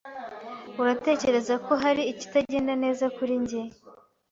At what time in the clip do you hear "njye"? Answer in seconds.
3.43-3.61